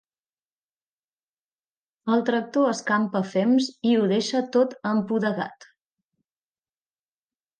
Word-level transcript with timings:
El 2.13 2.23
tractor 2.29 2.69
escampa 2.71 3.21
fems 3.33 3.69
i 3.89 3.93
ho 3.99 4.09
deixa 4.13 4.41
tot 4.57 4.73
empudegat. 4.93 5.69